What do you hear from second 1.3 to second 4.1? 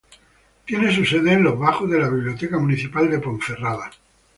en los bajos de la Biblioteca Municipal de Ponferrada.